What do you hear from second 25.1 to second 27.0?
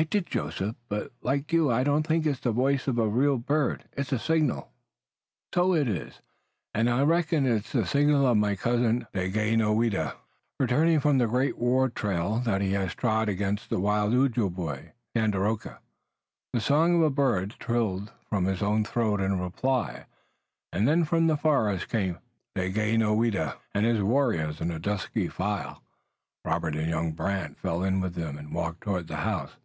file. Robert and